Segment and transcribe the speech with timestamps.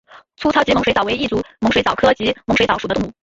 [0.35, 3.11] 粗糙棘猛水蚤为异足猛水蚤科棘猛水蚤属的动物。